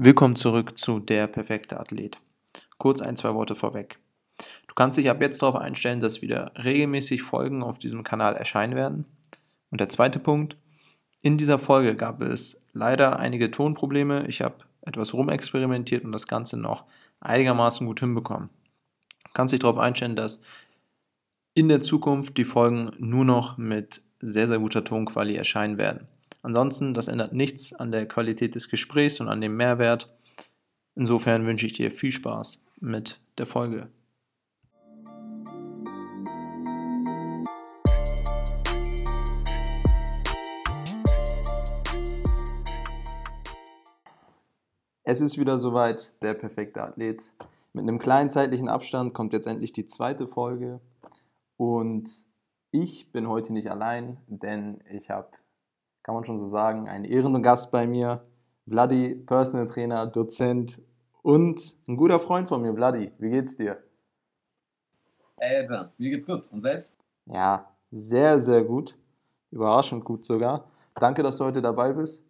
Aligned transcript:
Willkommen 0.00 0.36
zurück 0.36 0.78
zu 0.78 1.00
Der 1.00 1.26
perfekte 1.26 1.80
Athlet. 1.80 2.20
Kurz 2.78 3.00
ein, 3.00 3.16
zwei 3.16 3.34
Worte 3.34 3.56
vorweg. 3.56 3.98
Du 4.68 4.74
kannst 4.76 4.96
dich 4.96 5.10
ab 5.10 5.20
jetzt 5.20 5.42
darauf 5.42 5.56
einstellen, 5.56 5.98
dass 5.98 6.22
wieder 6.22 6.52
regelmäßig 6.54 7.22
Folgen 7.22 7.64
auf 7.64 7.80
diesem 7.80 8.04
Kanal 8.04 8.36
erscheinen 8.36 8.76
werden. 8.76 9.06
Und 9.72 9.80
der 9.80 9.88
zweite 9.88 10.20
Punkt, 10.20 10.56
in 11.20 11.36
dieser 11.36 11.58
Folge 11.58 11.96
gab 11.96 12.22
es 12.22 12.64
leider 12.72 13.18
einige 13.18 13.50
Tonprobleme. 13.50 14.28
Ich 14.28 14.40
habe 14.40 14.58
etwas 14.82 15.14
rumexperimentiert 15.14 16.04
und 16.04 16.12
das 16.12 16.28
Ganze 16.28 16.56
noch 16.56 16.84
einigermaßen 17.18 17.84
gut 17.84 17.98
hinbekommen. 17.98 18.50
Du 19.24 19.30
kannst 19.34 19.50
dich 19.50 19.58
darauf 19.58 19.78
einstellen, 19.78 20.14
dass 20.14 20.40
in 21.54 21.68
der 21.68 21.80
Zukunft 21.80 22.38
die 22.38 22.44
Folgen 22.44 22.92
nur 23.00 23.24
noch 23.24 23.58
mit 23.58 24.00
sehr, 24.20 24.46
sehr 24.46 24.60
guter 24.60 24.84
Tonqualität 24.84 25.38
erscheinen 25.38 25.76
werden. 25.76 26.06
Ansonsten, 26.42 26.94
das 26.94 27.08
ändert 27.08 27.32
nichts 27.32 27.74
an 27.74 27.90
der 27.90 28.06
Qualität 28.06 28.54
des 28.54 28.68
Gesprächs 28.68 29.20
und 29.20 29.28
an 29.28 29.40
dem 29.40 29.56
Mehrwert. 29.56 30.14
Insofern 30.94 31.46
wünsche 31.46 31.66
ich 31.66 31.72
dir 31.72 31.90
viel 31.90 32.12
Spaß 32.12 32.64
mit 32.80 33.20
der 33.38 33.46
Folge. 33.46 33.88
Es 45.10 45.22
ist 45.22 45.38
wieder 45.38 45.58
soweit, 45.58 46.12
der 46.20 46.34
perfekte 46.34 46.82
Athlet. 46.82 47.32
Mit 47.72 47.84
einem 47.84 47.98
kleinen 47.98 48.28
zeitlichen 48.28 48.68
Abstand 48.68 49.14
kommt 49.14 49.32
jetzt 49.32 49.46
endlich 49.46 49.72
die 49.72 49.86
zweite 49.86 50.28
Folge. 50.28 50.80
Und 51.56 52.10
ich 52.72 53.10
bin 53.10 53.26
heute 53.26 53.54
nicht 53.54 53.70
allein, 53.70 54.18
denn 54.26 54.84
ich 54.90 55.08
habe 55.08 55.30
kann 56.08 56.14
man 56.14 56.24
schon 56.24 56.38
so 56.38 56.46
sagen, 56.46 56.88
ein 56.88 57.04
Ehrengast 57.04 57.70
bei 57.70 57.86
mir. 57.86 58.24
Vladi, 58.66 59.14
Personal 59.14 59.66
Trainer, 59.66 60.06
Dozent 60.06 60.80
und 61.20 61.76
ein 61.86 61.98
guter 61.98 62.18
Freund 62.18 62.48
von 62.48 62.62
mir, 62.62 62.72
Vladi. 62.72 63.12
Wie 63.18 63.28
geht's 63.28 63.58
dir? 63.58 63.76
Hey, 65.36 65.64
Edwin, 65.64 65.90
mir 65.98 66.08
geht's 66.08 66.24
gut. 66.24 66.50
Und 66.50 66.62
selbst? 66.62 66.96
Ja, 67.26 67.70
sehr, 67.90 68.40
sehr 68.40 68.64
gut. 68.64 68.96
Überraschend 69.50 70.02
gut 70.02 70.24
sogar. 70.24 70.70
Danke, 70.94 71.22
dass 71.22 71.36
du 71.36 71.44
heute 71.44 71.60
dabei 71.60 71.92
bist. 71.92 72.24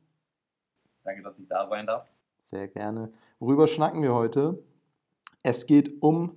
Danke, 1.05 1.23
dass 1.23 1.39
ich 1.39 1.47
da 1.47 1.69
sein 1.69 1.87
darf. 1.87 2.09
Sehr 2.37 2.67
gerne. 2.67 3.13
Worüber 3.39 3.69
schnacken 3.69 4.03
wir 4.03 4.13
heute? 4.13 4.61
Es 5.45 5.67
geht 5.67 6.03
um 6.03 6.37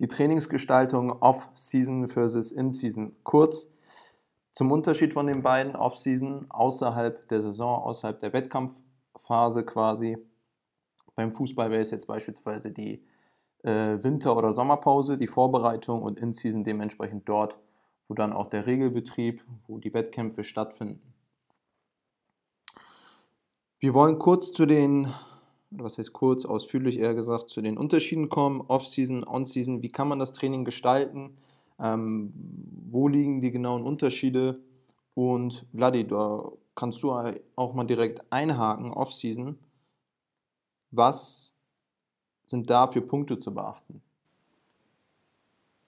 die 0.00 0.08
Trainingsgestaltung 0.08 1.12
Off-Season 1.20 2.08
versus 2.08 2.50
In-Season. 2.50 3.14
Kurz, 3.24 3.70
zum 4.58 4.72
Unterschied 4.72 5.12
von 5.12 5.28
den 5.28 5.40
beiden 5.40 5.76
Off-Season 5.76 6.50
außerhalb 6.50 7.28
der 7.28 7.42
Saison, 7.42 7.80
außerhalb 7.80 8.18
der 8.18 8.32
Wettkampfphase 8.32 9.64
quasi. 9.64 10.18
Beim 11.14 11.30
Fußball 11.30 11.70
wäre 11.70 11.80
es 11.80 11.92
jetzt 11.92 12.08
beispielsweise 12.08 12.72
die 12.72 13.00
äh, 13.62 14.02
Winter- 14.02 14.36
oder 14.36 14.52
Sommerpause, 14.52 15.16
die 15.16 15.28
Vorbereitung 15.28 16.02
und 16.02 16.18
In-Season 16.18 16.64
dementsprechend 16.64 17.28
dort, 17.28 17.56
wo 18.08 18.14
dann 18.14 18.32
auch 18.32 18.50
der 18.50 18.66
Regelbetrieb, 18.66 19.44
wo 19.68 19.78
die 19.78 19.94
Wettkämpfe 19.94 20.42
stattfinden. 20.42 21.14
Wir 23.78 23.94
wollen 23.94 24.18
kurz 24.18 24.50
zu 24.50 24.66
den, 24.66 25.06
was 25.70 25.98
heißt 25.98 26.12
kurz, 26.12 26.44
ausführlich 26.44 26.98
eher 26.98 27.14
gesagt, 27.14 27.48
zu 27.48 27.60
den 27.60 27.78
Unterschieden 27.78 28.28
kommen, 28.28 28.60
Off-Season, 28.60 29.24
On-Season, 29.24 29.82
wie 29.82 29.88
kann 29.88 30.08
man 30.08 30.18
das 30.18 30.32
Training 30.32 30.64
gestalten, 30.64 31.38
ähm, 31.78 32.32
wo 32.90 33.08
liegen 33.08 33.40
die 33.40 33.50
genauen 33.50 33.84
Unterschiede? 33.84 34.60
Und 35.14 35.66
Vladi, 35.74 36.06
da 36.06 36.50
kannst 36.74 37.02
du 37.02 37.12
auch 37.56 37.74
mal 37.74 37.84
direkt 37.84 38.24
einhaken, 38.30 38.92
Off-Season. 38.92 39.58
Was 40.90 41.56
sind 42.44 42.70
da 42.70 42.86
für 42.86 43.02
Punkte 43.02 43.38
zu 43.38 43.52
beachten? 43.52 44.00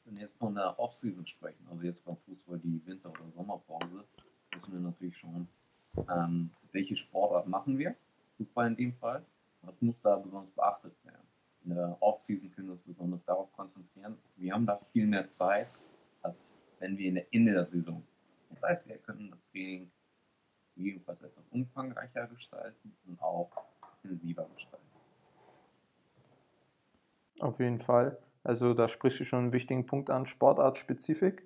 Wenn 0.04 0.16
wir 0.16 0.22
jetzt 0.24 0.36
von 0.38 0.54
der 0.54 0.78
Off-Season 0.78 1.26
sprechen, 1.26 1.66
also 1.70 1.84
jetzt 1.84 2.04
beim 2.04 2.16
Fußball 2.16 2.58
die 2.58 2.84
Winter- 2.84 3.10
oder 3.10 3.30
Sommerpause, 3.34 4.04
müssen 4.54 4.72
wir 4.72 4.80
natürlich 4.80 5.16
schauen, 5.16 5.48
ähm, 6.08 6.50
welche 6.72 6.96
Sportart 6.96 7.46
machen 7.46 7.78
wir, 7.78 7.94
Fußball 8.36 8.66
in 8.66 8.76
dem 8.76 8.94
Fall, 8.94 9.24
was 9.62 9.80
muss 9.80 9.94
da 10.02 10.16
besonders 10.16 10.50
beachtet 10.50 10.92
werden 11.04 11.30
in 11.64 11.74
der 11.74 11.96
Off-Season 12.00 12.50
können 12.52 12.68
wir 12.68 12.72
uns 12.72 12.82
besonders 12.82 13.24
darauf 13.24 13.52
konzentrieren. 13.52 14.16
Wir 14.36 14.52
haben 14.52 14.66
da 14.66 14.80
viel 14.92 15.06
mehr 15.06 15.28
Zeit, 15.30 15.68
als 16.22 16.52
wenn 16.78 16.96
wir 16.96 17.08
in 17.08 17.14
der 17.16 17.26
Ende 17.34 17.52
der 17.52 17.66
Saison. 17.66 18.02
Das 18.50 18.62
heißt, 18.62 18.88
wir 18.88 18.98
können 18.98 19.30
das 19.30 19.44
Training 19.50 19.90
jedenfalls 20.76 21.22
etwas 21.22 21.44
umfangreicher 21.50 22.26
gestalten 22.28 22.96
und 23.06 23.20
auch 23.20 23.50
intensiver 24.02 24.48
gestalten. 24.54 24.86
Auf 27.40 27.58
jeden 27.58 27.80
Fall. 27.80 28.18
Also 28.42 28.74
da 28.74 28.88
sprichst 28.88 29.20
du 29.20 29.24
schon 29.24 29.40
einen 29.40 29.52
wichtigen 29.52 29.86
Punkt 29.86 30.10
an, 30.10 30.26
Sportartspezifik. 30.26 31.42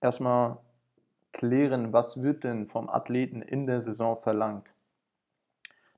Erstmal 0.00 0.58
klären, 1.32 1.92
was 1.92 2.22
wird 2.22 2.44
denn 2.44 2.66
vom 2.66 2.88
Athleten 2.88 3.42
in 3.42 3.66
der 3.66 3.80
Saison 3.80 4.16
verlangt. 4.16 4.68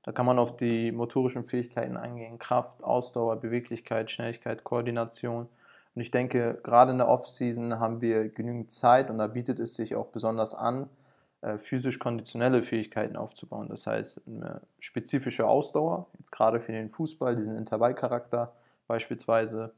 Da 0.03 0.11
kann 0.11 0.25
man 0.25 0.39
auf 0.39 0.57
die 0.57 0.91
motorischen 0.91 1.45
Fähigkeiten 1.45 1.95
eingehen, 1.95 2.39
Kraft, 2.39 2.83
Ausdauer, 2.83 3.39
Beweglichkeit, 3.39 4.09
Schnelligkeit, 4.09 4.63
Koordination. 4.63 5.47
Und 5.95 6.01
ich 6.01 6.11
denke, 6.11 6.59
gerade 6.63 6.91
in 6.91 6.97
der 6.97 7.09
Off-Season 7.09 7.79
haben 7.79 8.01
wir 8.01 8.29
genügend 8.29 8.71
Zeit 8.71 9.09
und 9.09 9.17
da 9.17 9.27
bietet 9.27 9.59
es 9.59 9.75
sich 9.75 9.95
auch 9.95 10.07
besonders 10.07 10.55
an, 10.55 10.89
äh, 11.41 11.57
physisch-konditionelle 11.57 12.63
Fähigkeiten 12.63 13.17
aufzubauen. 13.17 13.67
Das 13.69 13.87
heißt, 13.87 14.21
eine 14.27 14.61
spezifische 14.79 15.47
Ausdauer, 15.47 16.07
jetzt 16.17 16.31
gerade 16.31 16.61
für 16.61 16.71
den 16.71 16.89
Fußball, 16.89 17.35
diesen 17.35 17.57
Intervallcharakter 17.57 18.53
beispielsweise, 18.87 19.73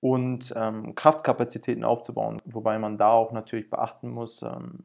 und 0.00 0.52
ähm, 0.56 0.94
Kraftkapazitäten 0.94 1.82
aufzubauen, 1.82 2.40
wobei 2.44 2.78
man 2.78 2.98
da 2.98 3.10
auch 3.10 3.32
natürlich 3.32 3.70
beachten 3.70 4.10
muss, 4.10 4.42
ähm, 4.42 4.84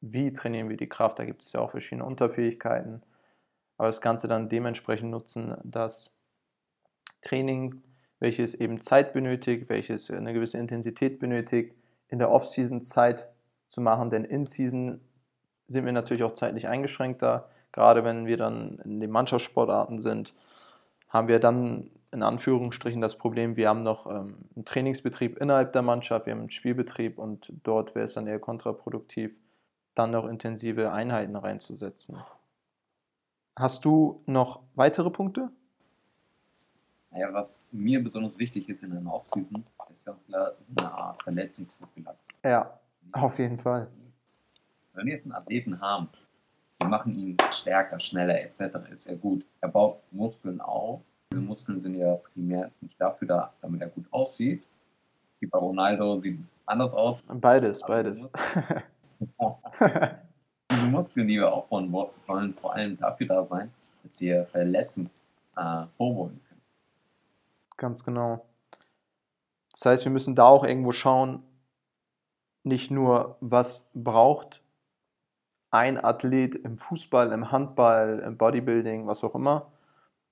wie 0.00 0.32
trainieren 0.32 0.68
wir 0.68 0.76
die 0.76 0.88
Kraft. 0.88 1.18
Da 1.18 1.24
gibt 1.24 1.42
es 1.42 1.52
ja 1.52 1.60
auch 1.60 1.70
verschiedene 1.70 2.04
Unterfähigkeiten 2.04 3.02
aber 3.82 3.88
das 3.88 4.00
Ganze 4.00 4.28
dann 4.28 4.48
dementsprechend 4.48 5.10
nutzen, 5.10 5.56
dass 5.64 6.16
Training, 7.20 7.82
welches 8.22 8.54
eben 8.54 8.80
Zeit 8.80 9.12
benötigt, 9.12 9.68
welches 9.68 10.08
eine 10.08 10.32
gewisse 10.32 10.56
Intensität 10.56 11.18
benötigt, 11.18 11.74
in 12.06 12.20
der 12.20 12.30
Off-Season 12.30 12.80
Zeit 12.80 13.28
zu 13.68 13.80
machen, 13.80 14.10
denn 14.10 14.24
in 14.24 14.46
Season 14.46 15.00
sind 15.66 15.84
wir 15.84 15.92
natürlich 15.92 16.22
auch 16.22 16.34
zeitlich 16.34 16.68
eingeschränkter. 16.68 17.48
Gerade 17.72 18.04
wenn 18.04 18.26
wir 18.26 18.36
dann 18.36 18.78
in 18.84 19.00
den 19.00 19.10
Mannschaftssportarten 19.10 19.98
sind, 19.98 20.34
haben 21.08 21.26
wir 21.26 21.40
dann 21.40 21.90
in 22.12 22.22
Anführungsstrichen 22.22 23.00
das 23.00 23.18
Problem, 23.18 23.56
wir 23.56 23.68
haben 23.68 23.82
noch 23.82 24.06
ähm, 24.06 24.36
einen 24.54 24.66
Trainingsbetrieb 24.66 25.38
innerhalb 25.38 25.72
der 25.72 25.82
Mannschaft, 25.82 26.26
wir 26.26 26.34
haben 26.34 26.40
einen 26.42 26.50
Spielbetrieb 26.50 27.18
und 27.18 27.52
dort 27.64 27.96
wäre 27.96 28.04
es 28.04 28.12
dann 28.12 28.28
eher 28.28 28.38
kontraproduktiv, 28.38 29.34
dann 29.96 30.12
noch 30.12 30.28
intensive 30.28 30.92
Einheiten 30.92 31.34
reinzusetzen. 31.34 32.18
Hast 33.56 33.84
du 33.84 34.22
noch 34.26 34.60
weitere 34.76 35.10
Punkte? 35.10 35.50
Naja, 37.12 37.32
was 37.32 37.60
mir 37.70 38.02
besonders 38.02 38.38
wichtig 38.38 38.68
ist 38.68 38.82
in 38.82 38.96
einer 38.96 39.12
Offseason, 39.12 39.64
ist 39.92 40.06
ja 40.06 40.16
klar 40.26 40.52
eine 40.76 40.92
Art 40.92 41.22
Verletzungsprophylaxe. 41.22 42.32
Ja, 42.42 42.80
auf 43.12 43.38
jeden 43.38 43.56
Fall. 43.56 43.86
Wenn 44.94 45.06
wir 45.06 45.14
jetzt 45.14 45.24
einen 45.24 45.34
Athleten 45.34 45.80
haben, 45.80 46.08
wir 46.78 46.88
machen 46.88 47.14
ihn 47.14 47.36
stärker, 47.50 48.00
schneller 48.00 48.40
etc., 48.40 48.76
ist 48.90 49.08
ja 49.08 49.14
gut. 49.16 49.44
Er 49.60 49.68
baut 49.68 49.98
Muskeln 50.10 50.60
auf. 50.60 51.00
Diese 51.30 51.42
Muskeln 51.42 51.78
sind 51.78 51.96
ja 51.96 52.16
primär 52.32 52.70
nicht 52.80 53.00
dafür 53.00 53.28
da, 53.28 53.52
damit 53.60 53.82
er 53.82 53.88
gut 53.88 54.06
aussieht. 54.10 54.66
Wie 55.40 55.46
bei 55.46 55.58
Ronaldo 55.58 56.18
sieht 56.20 56.38
anders 56.66 56.92
aus. 56.92 57.18
Beides, 57.26 57.82
beides. 57.86 58.28
diese 60.70 60.86
Muskeln, 60.90 61.28
die 61.28 61.36
wir 61.36 61.52
aufbauen 61.52 61.92
wollen, 61.92 62.54
vor 62.54 62.74
allem 62.74 62.96
dafür 62.98 63.26
da 63.26 63.46
sein, 63.46 63.70
dass 64.02 64.20
wir 64.20 64.46
Verletzungen 64.46 65.10
äh, 65.56 65.84
vorbeugen 65.96 66.40
können. 66.48 66.51
Ganz 67.82 68.04
genau. 68.04 68.46
Das 69.72 69.84
heißt, 69.84 70.04
wir 70.04 70.12
müssen 70.12 70.36
da 70.36 70.44
auch 70.44 70.62
irgendwo 70.62 70.92
schauen, 70.92 71.42
nicht 72.62 72.92
nur, 72.92 73.38
was 73.40 73.90
braucht 73.92 74.62
ein 75.72 75.98
Athlet 75.98 76.54
im 76.54 76.78
Fußball, 76.78 77.32
im 77.32 77.50
Handball, 77.50 78.20
im 78.24 78.38
Bodybuilding, 78.38 79.08
was 79.08 79.24
auch 79.24 79.34
immer, 79.34 79.72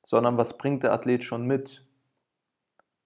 sondern 0.05 0.39
was 0.39 0.59
bringt 0.59 0.85
der 0.85 0.93
Athlet 0.93 1.25
schon 1.25 1.45
mit. 1.45 1.85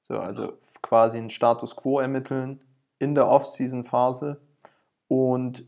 So, 0.03 0.19
also 0.19 0.59
quasi 0.83 1.17
einen 1.17 1.31
Status 1.31 1.75
quo 1.75 2.01
ermitteln 2.01 2.61
in 2.99 3.15
der 3.15 3.27
Off-Season-Phase 3.29 4.43
und 5.09 5.65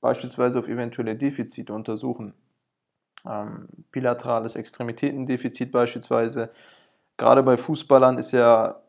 beispielsweise 0.00 0.60
auf 0.60 0.68
eventuelle 0.68 1.16
Defizite 1.16 1.74
untersuchen. 1.74 2.34
Ähm, 3.28 3.66
bilaterales 3.90 4.54
Extremitätendefizit 4.54 5.72
beispielsweise. 5.72 6.52
Gerade 7.16 7.42
bei 7.42 7.56
Fußballern 7.56 8.18
ist 8.18 8.32
ja 8.32 8.80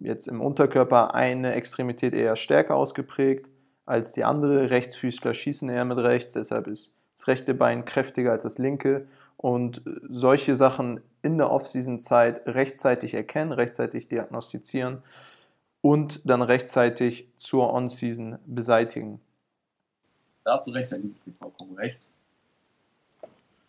jetzt 0.00 0.26
im 0.26 0.40
Unterkörper 0.40 1.14
eine 1.14 1.54
Extremität 1.54 2.14
eher 2.14 2.36
stärker 2.36 2.76
ausgeprägt 2.76 3.48
als 3.86 4.12
die 4.12 4.24
andere. 4.24 4.70
Rechtsfüßler 4.70 5.34
schießen 5.34 5.68
eher 5.68 5.84
mit 5.84 5.98
rechts, 5.98 6.34
deshalb 6.34 6.66
ist 6.66 6.92
das 7.16 7.26
rechte 7.26 7.54
Bein 7.54 7.84
kräftiger 7.84 8.32
als 8.32 8.42
das 8.42 8.58
linke. 8.58 9.06
und 9.42 9.82
solche 10.08 10.54
Sachen 10.54 11.00
in 11.20 11.36
der 11.36 11.50
Off-Season-Zeit 11.50 12.46
rechtzeitig 12.46 13.14
erkennen, 13.14 13.50
rechtzeitig 13.50 14.06
diagnostizieren 14.06 15.02
und 15.80 16.20
dann 16.24 16.42
rechtzeitig 16.42 17.28
zur 17.36 17.72
On-Season 17.72 18.38
beseitigen. 18.46 19.20
Da 20.44 20.54
hast 20.54 20.68
du 20.68 20.70
recht, 20.70 20.92
da 20.92 20.96
ich 20.96 21.20
dir 21.24 21.34
vollkommen 21.40 21.76
recht. 21.76 22.08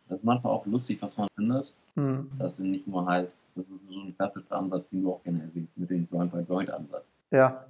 Das 0.10 0.20
ist 0.20 0.24
manchmal 0.24 0.54
auch 0.54 0.66
lustig, 0.68 1.02
was 1.02 1.18
man 1.18 1.28
findet. 1.36 1.74
Mhm. 1.96 2.30
Das 2.38 2.58
sind 2.58 2.70
nicht 2.70 2.88
nur 2.88 3.06
halt, 3.06 3.34
das 3.56 3.70
ist 3.70 3.88
so 3.88 4.00
ein 4.02 4.16
klassischer 4.16 4.56
Ansatz, 4.56 4.90
den 4.90 5.04
du 5.04 5.14
auch 5.14 5.24
gerne 5.24 5.44
erwähnst, 5.44 5.78
mit 5.78 5.90
dem 5.90 6.08
Joint-by-Joint-Ansatz. 6.12 7.06
Ja, 7.32 7.66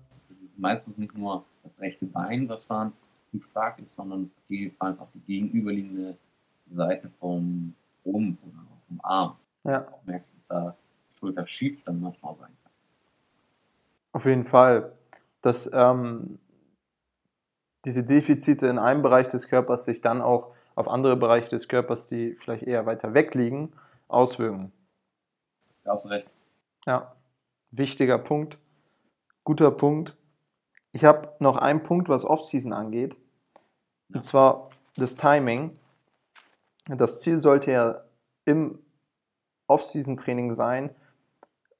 meistens 0.58 0.98
nicht 0.98 1.18
nur 1.18 1.44
das 1.64 1.72
rechte 1.80 2.06
Bein, 2.06 2.48
was 2.50 2.68
dann 2.68 2.94
zu 3.26 3.40
stark 3.40 3.80
ist, 3.80 3.96
sondern 3.96 4.32
gegebenenfalls 4.48 5.00
auch 5.00 5.08
die 5.14 5.20
gegenüberliegende 5.22 6.18
Seite 6.74 7.10
vom 7.20 7.74
Rumpf 8.06 8.38
oder 8.44 8.66
vom 8.88 9.00
Arm. 9.04 9.36
ja. 9.64 9.72
Dass 9.74 9.86
du 9.86 9.94
auch 9.94 10.06
merkst, 10.06 10.30
dass 10.40 10.48
da 10.48 10.76
Schulter 11.18 11.48
schief 11.48 11.84
dann 11.86 12.02
manchmal 12.02 12.36
sein 12.36 12.52
kann. 12.64 12.72
Auf 14.14 14.26
jeden 14.26 14.44
Fall. 14.44 14.92
Dass 15.42 15.70
ähm, 15.74 16.40
diese 17.86 18.04
Defizite 18.04 18.68
in 18.68 18.80
einem 18.80 19.02
Bereich 19.02 19.28
des 19.28 19.48
Körpers 19.48 19.86
sich 19.86 20.02
dann 20.02 20.22
auch 20.22 20.54
auf 20.76 20.88
andere 20.88 21.16
Bereiche 21.16 21.50
des 21.50 21.68
Körpers, 21.68 22.08
die 22.08 22.34
vielleicht 22.34 22.64
eher 22.64 22.86
weiter 22.86 23.14
weg 23.14 23.36
liegen, 23.36 23.74
auswirken. 24.08 24.72
Da 25.84 25.92
hast 25.92 26.06
du 26.06 26.10
recht. 26.10 26.30
Ja, 26.86 27.16
wichtiger 27.72 28.18
Punkt. 28.18 28.58
Guter 29.44 29.72
Punkt. 29.72 30.16
Ich 30.92 31.06
habe 31.06 31.34
noch 31.40 31.58
einen 31.58 31.84
Punkt, 31.84 32.08
was 32.10 32.26
Off-Season 32.26 32.74
angeht. 32.74 33.16
Ja. 34.10 34.18
Und 34.18 34.24
zwar 34.24 34.70
das 34.96 35.16
Timing. 35.16 35.78
Das 36.88 37.22
Ziel 37.22 37.40
sollte 37.40 37.72
ja 37.72 38.04
im 38.46 38.80
Off-Season-Training 39.68 40.52
sein, 40.52 40.94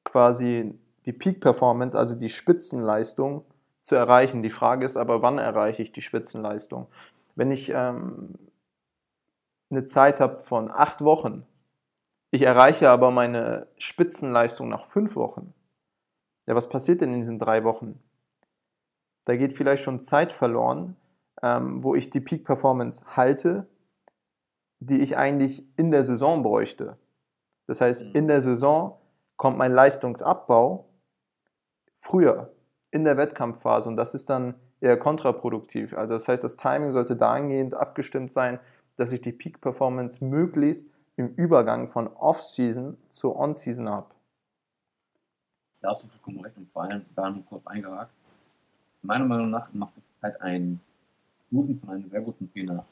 quasi 0.04 0.74
die 1.06 1.14
Peak-Performance, 1.14 1.98
also 1.98 2.16
die 2.16 2.30
Spitzenleistung 2.30 3.46
zu 3.82 3.96
erreichen. 3.96 4.42
Die 4.42 4.50
Frage 4.50 4.86
ist 4.86 4.98
aber, 4.98 5.22
wann 5.22 5.38
erreiche 5.38 5.84
ich 5.84 5.92
die 5.92 6.02
Spitzenleistung? 6.02 6.88
Wenn 7.36 7.52
ich 7.52 7.70
ähm, 7.70 8.36
eine 9.70 9.86
Zeit 9.86 10.20
habe 10.20 10.44
von 10.44 10.72
acht 10.72 11.04
Wochen, 11.04 11.46
ich 12.34 12.42
erreiche 12.42 12.90
aber 12.90 13.12
meine 13.12 13.68
Spitzenleistung 13.78 14.68
nach 14.68 14.88
fünf 14.88 15.16
Wochen, 15.16 15.54
ja, 16.48 16.56
was 16.56 16.68
passiert 16.68 17.02
denn 17.02 17.14
in 17.14 17.20
diesen 17.20 17.38
drei 17.38 17.64
Wochen? 17.64 18.00
Da 19.26 19.36
geht 19.36 19.54
vielleicht 19.54 19.84
schon 19.84 20.02
Zeit 20.02 20.32
verloren, 20.32 20.96
ähm, 21.44 21.84
wo 21.84 21.94
ich 21.94 22.10
die 22.10 22.22
Peak-Performance 22.22 23.04
halte, 23.16 23.68
die 24.80 25.00
ich 25.02 25.16
eigentlich 25.16 25.78
in 25.78 25.92
der 25.92 26.04
Saison 26.04 26.42
bräuchte. 26.42 26.98
Das 27.68 27.82
heißt, 27.82 28.06
Mhm. 28.08 28.12
in 28.16 28.28
der 28.28 28.42
Saison 28.42 28.98
kommt 29.38 29.60
mein 29.60 29.72
Leistungsabbau 29.72 30.90
früher 31.94 32.52
in 32.90 33.04
der 33.04 33.16
Wettkampfphase 33.16 33.90
und 33.90 33.96
das 33.96 34.16
ist 34.16 34.32
dann 34.32 34.56
eher 34.82 34.98
kontraproduktiv. 34.98 35.94
Also 35.94 36.14
das 36.14 36.28
heißt, 36.28 36.44
das 36.44 36.56
Timing 36.56 36.90
sollte 36.90 37.16
dahingehend 37.16 37.76
abgestimmt 37.76 38.34
sein, 38.34 38.60
dass 38.96 39.12
ich 39.12 39.22
die 39.22 39.34
Peak-Performance 39.34 40.26
möglichst 40.26 40.92
im 41.16 41.34
Übergang 41.36 41.90
von 41.90 42.08
Off-Season 42.08 42.98
zu 43.10 43.36
On-Season 43.36 43.90
habe. 43.90 44.08
Da 45.82 45.90
hast 45.90 46.04
du 46.04 46.08
vollkommen 46.08 46.40
recht 46.42 46.58
und 46.58 46.72
vor 46.72 46.84
allem 46.84 47.06
da 47.16 47.30
nur 47.30 47.46
kurz 47.46 47.66
eingehakt. 47.68 48.14
Meiner 49.02 49.26
Meinung 49.26 49.50
nach 49.50 49.72
macht 49.74 49.98
es 49.98 50.10
halt 50.22 50.42
einen 50.42 50.80
guten 51.52 51.80
von 51.80 51.90
einem 51.90 52.08
sehr 52.08 52.22
guten 52.22 52.52
Trainer 52.52 52.86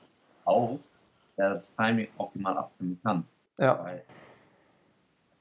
aus, 0.43 0.89
der 1.37 1.53
das 1.53 1.73
Timing 1.75 2.07
optimal 2.17 2.57
abstimmen 2.57 2.99
kann. 3.01 3.23
Ja, 3.57 3.83
Weil 3.83 4.03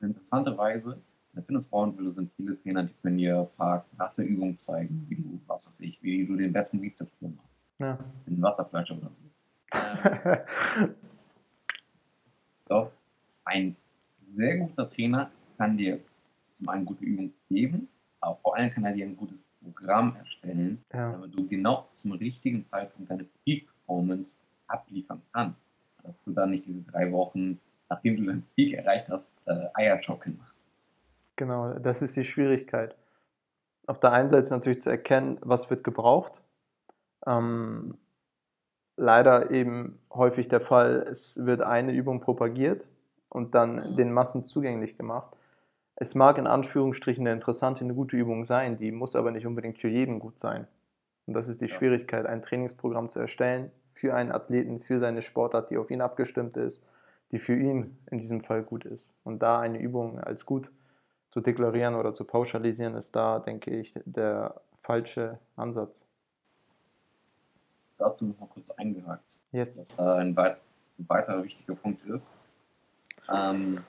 interessanterweise, 0.01 0.93
in 0.93 1.37
der 1.37 1.43
Fitness-Frauenwille 1.45 2.13
sind 2.13 2.31
viele 2.37 2.61
Trainer, 2.63 2.85
die 2.85 2.95
können 3.03 3.19
dir 3.19 3.41
ein 3.41 3.57
paar 3.57 3.85
krasse 3.97 4.23
Übungen 4.23 4.57
zeigen, 4.59 5.07
wie 5.09 5.17
du, 5.17 5.41
was 5.47 5.69
weiß 5.69 5.81
ich, 5.81 6.03
wie 6.03 6.27
du 6.27 6.37
den 6.37 6.53
besten 6.53 6.81
Bizeps 6.81 7.13
machst, 7.21 7.39
ja. 7.79 7.99
in 8.27 8.41
Wasserflasche 8.41 8.97
oder 8.97 9.11
so. 9.11 9.21
Ähm, 10.81 11.10
doch, 12.71 12.93
ein 13.45 13.77
sehr 14.37 14.59
guter 14.59 14.89
Trainer 14.91 15.31
kann 15.59 15.77
dir 15.77 16.01
zum 16.51 16.69
einen 16.69 16.85
gute 16.85 17.05
Übungen 17.05 17.35
geben, 17.49 17.89
aber 18.21 18.37
vor 18.43 18.57
allem 18.57 18.71
kann 18.71 18.85
er 18.85 18.93
dir 18.93 19.07
ein 19.07 19.17
gutes 19.17 19.43
Programm 19.63 20.17
erstellen, 20.17 20.83
ja. 20.93 21.13
damit 21.13 21.35
du 21.35 21.47
genau 21.47 21.89
zum 21.95 22.13
richtigen 22.13 22.65
Zeitpunkt 22.65 23.11
deine 23.11 23.27
Peak-Performance 23.45 24.35
abliefern 24.67 25.21
kannst. 25.33 25.61
Dass 26.03 26.23
du 26.25 26.33
dann 26.33 26.51
nicht 26.51 26.67
diese 26.67 26.83
drei 26.83 27.13
Wochen, 27.13 27.61
nachdem 27.89 28.17
du 28.17 28.25
deinen 28.25 28.47
Peak 28.55 28.75
erreicht 28.75 29.09
hast, 29.09 29.31
äh, 29.47 29.67
Eierjocken 29.75 30.39
machst. 30.39 30.65
Genau, 31.37 31.75
das 31.75 32.03
ist 32.03 32.17
die 32.17 32.25
Schwierigkeit. 32.25 32.97
Auf 33.87 34.01
der 34.01 34.13
einen 34.13 34.31
Seite 34.31 34.51
natürlich 34.51 34.81
zu 34.81 34.91
erkennen, 34.91 35.39
was 35.43 35.69
wird 35.71 35.85
gebraucht. 35.85 36.41
Ähm, 37.27 37.99
leider 38.97 39.51
eben 39.51 39.99
häufig 40.13 40.49
der 40.49 40.61
Fall, 40.61 41.07
es 41.11 41.45
wird 41.45 41.63
eine 41.63 41.93
Übung 41.93 42.21
propagiert 42.21 42.89
und 43.29 43.55
dann 43.55 43.97
den 43.97 44.13
Massen 44.13 44.45
zugänglich 44.45 44.97
gemacht. 44.99 45.37
Es 45.97 46.15
mag 46.15 46.39
in 46.39 46.47
Anführungsstrichen 46.47 47.27
eine 47.27 47.35
interessante, 47.35 47.85
eine 47.85 47.95
gute 47.95 48.17
Übung 48.17 48.45
sein, 48.45 48.77
die 48.77 48.93
muss 48.93 49.17
aber 49.17 49.31
nicht 49.31 49.47
unbedingt 49.47 49.79
für 49.79 49.89
jeden 49.89 50.19
gut 50.19 50.39
sein. 50.39 50.67
Und 51.27 51.35
das 51.35 51.49
ist 51.49 51.61
die 51.61 51.67
Ja. 51.67 51.75
Schwierigkeit, 51.77 52.27
ein 52.27 52.43
Trainingsprogramm 52.43 53.09
zu 53.09 53.21
erstellen 53.21 53.71
für 53.93 54.15
einen 54.15 54.33
Athleten, 54.33 54.81
für 54.83 54.99
seine 55.01 55.23
Sportart, 55.23 55.71
die 55.71 55.79
auf 55.79 55.91
ihn 55.91 56.01
abgestimmt 56.01 56.57
ist, 56.57 56.85
die 57.33 57.39
für 57.39 57.55
ihn 57.57 57.99
in 58.11 58.19
diesem 58.19 58.41
Fall 58.41 58.63
gut 58.63 58.85
ist. 58.85 59.13
Und 59.25 59.41
da 59.41 59.61
eine 59.61 59.79
Übung 59.79 60.19
als 60.19 60.47
gut 60.47 60.71
zu 61.31 61.41
deklarieren 61.41 61.95
oder 61.95 62.15
zu 62.15 62.25
pauschalisieren, 62.25 62.95
ist 62.97 63.15
da, 63.15 63.39
denke 63.39 63.71
ich, 63.71 63.95
der 64.05 64.61
falsche 64.83 65.39
Ansatz. 65.57 66.05
Dazu 68.01 68.25
noch 68.25 68.41
mal 68.41 68.47
kurz 68.47 68.71
eingehakt. 68.71 69.39
Yes. 69.53 69.95
Was 69.97 69.99
äh, 69.99 70.21
ein, 70.21 70.35
weit, 70.35 70.57
ein 70.99 71.07
weiterer 71.07 71.45
wichtiger 71.45 71.75
Punkt 71.75 72.03
ist. 72.07 72.39
Ähm, 73.31 73.85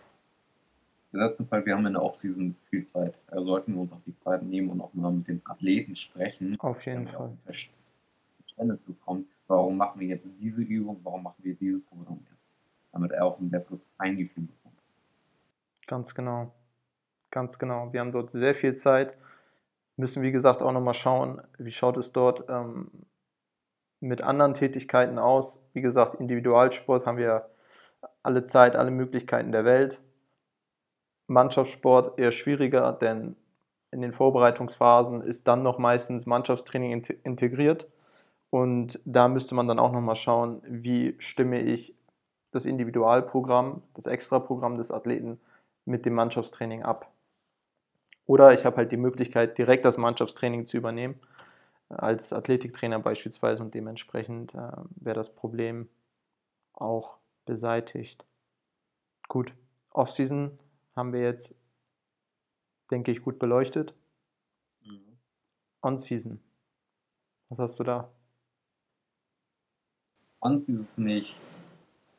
gesetzten 1.13 1.47
Fall, 1.47 1.65
wir 1.65 1.75
haben 1.75 1.85
in 1.85 1.93
der 1.93 2.03
Offseason 2.03 2.55
viel 2.69 2.85
Zeit. 2.89 3.15
Da 3.27 3.41
sollten 3.41 3.73
wir 3.73 3.81
uns 3.81 3.91
auch 3.93 4.01
die 4.05 4.17
Zeit 4.19 4.43
nehmen 4.43 4.69
und 4.69 4.81
auch 4.81 4.93
mal 4.93 5.11
mit 5.11 5.29
den 5.29 5.41
Athleten 5.45 5.95
sprechen, 5.95 6.59
Auf 6.59 6.85
jeden 6.85 7.07
Fall. 7.07 7.37
Verständnis 7.45 8.79
bekommt, 8.85 9.27
warum 9.47 9.77
machen 9.77 10.01
wir 10.01 10.07
jetzt 10.07 10.29
diese 10.39 10.61
Übung, 10.61 10.99
warum 11.03 11.23
machen 11.23 11.43
wir 11.43 11.55
dieses 11.55 11.81
Programm 11.85 12.19
jetzt. 12.29 12.41
Damit 12.91 13.11
er 13.11 13.25
auch 13.25 13.39
ein 13.39 13.49
besseres 13.49 13.87
Eingefühl 13.97 14.43
bekommt. 14.43 14.77
Ganz 15.87 16.13
genau. 16.13 16.51
Ganz 17.29 17.57
genau. 17.57 17.93
Wir 17.93 18.01
haben 18.01 18.11
dort 18.11 18.31
sehr 18.31 18.55
viel 18.55 18.75
Zeit. 18.75 19.15
Müssen, 19.95 20.21
wie 20.21 20.33
gesagt, 20.33 20.61
auch 20.61 20.73
nochmal 20.73 20.95
schauen, 20.95 21.41
wie 21.57 21.71
schaut 21.71 21.95
es 21.95 22.11
dort 22.11 22.49
ähm, 22.49 22.91
mit 24.01 24.23
anderen 24.23 24.53
Tätigkeiten 24.53 25.17
aus. 25.17 25.65
Wie 25.73 25.81
gesagt, 25.81 26.15
Individualsport 26.15 27.05
haben 27.05 27.17
wir 27.17 27.49
alle 28.23 28.43
Zeit, 28.43 28.75
alle 28.75 28.91
Möglichkeiten 28.91 29.51
der 29.51 29.63
Welt. 29.63 30.01
Mannschaftssport 31.27 32.19
eher 32.19 32.31
schwieriger, 32.31 32.91
denn 32.91 33.37
in 33.91 34.01
den 34.01 34.11
Vorbereitungsphasen 34.11 35.21
ist 35.21 35.47
dann 35.47 35.63
noch 35.63 35.77
meistens 35.77 36.25
Mannschaftstraining 36.25 36.91
int- 36.93 37.15
integriert. 37.23 37.87
Und 38.49 38.99
da 39.05 39.27
müsste 39.27 39.55
man 39.55 39.67
dann 39.67 39.79
auch 39.79 39.91
nochmal 39.91 40.15
schauen, 40.15 40.61
wie 40.65 41.15
stimme 41.19 41.61
ich 41.61 41.95
das 42.51 42.65
Individualprogramm, 42.65 43.81
das 43.93 44.07
Extraprogramm 44.07 44.75
des 44.75 44.91
Athleten 44.91 45.39
mit 45.85 46.05
dem 46.05 46.15
Mannschaftstraining 46.15 46.83
ab. 46.83 47.11
Oder 48.25 48.53
ich 48.53 48.65
habe 48.65 48.77
halt 48.77 48.91
die 48.91 48.97
Möglichkeit, 48.97 49.57
direkt 49.57 49.85
das 49.85 49.97
Mannschaftstraining 49.97 50.65
zu 50.65 50.77
übernehmen, 50.77 51.19
als 51.97 52.33
Athletiktrainer 52.33 52.99
beispielsweise 52.99 53.61
und 53.63 53.73
dementsprechend 53.73 54.53
äh, 54.53 54.71
wäre 54.95 55.15
das 55.15 55.33
Problem 55.33 55.89
auch 56.73 57.17
beseitigt. 57.45 58.25
Gut, 59.27 59.53
Offseason 59.91 60.57
haben 60.95 61.13
wir 61.13 61.21
jetzt, 61.21 61.55
denke 62.91 63.11
ich, 63.11 63.21
gut 63.21 63.39
beleuchtet. 63.39 63.93
On-Season, 65.83 66.39
was 67.49 67.57
hast 67.59 67.79
du 67.79 67.83
da? 67.83 68.11
Dieses 70.43 70.85
finde 70.95 71.13
ich, 71.13 71.35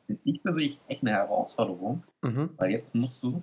finde 0.07 0.21
ich 0.25 0.41
persönlich 0.43 0.79
echt 0.87 1.01
eine 1.01 1.11
Herausforderung, 1.11 2.03
Mhm. 2.21 2.49
weil 2.57 2.71
jetzt 2.71 2.93
musst 2.95 3.21
du, 3.23 3.41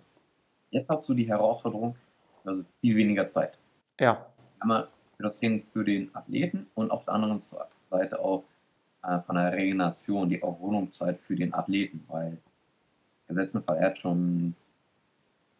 jetzt 0.70 0.88
hast 0.88 1.08
du 1.08 1.14
die 1.14 1.26
Herausforderung, 1.28 1.96
also 2.44 2.64
viel 2.80 2.96
weniger 2.96 3.30
Zeit. 3.30 3.58
Ja, 3.98 4.26
Einmal 4.58 4.88
für 5.20 5.24
das 5.24 5.38
Training 5.38 5.66
für 5.74 5.84
den 5.84 6.14
Athleten 6.14 6.66
und 6.74 6.90
auf 6.90 7.04
der 7.04 7.12
anderen 7.12 7.42
Seite 7.42 8.18
auch 8.18 8.42
äh, 9.02 9.20
von 9.20 9.36
der 9.36 9.52
Regeneration, 9.52 10.30
die 10.30 10.40
Erholungszeit 10.40 11.20
für 11.20 11.36
den 11.36 11.52
Athleten, 11.52 12.02
weil 12.08 12.38
im 13.28 13.36
letzten 13.36 13.62
Fall 13.62 13.76
er 13.76 13.90
hat 13.90 13.98
schon 13.98 14.54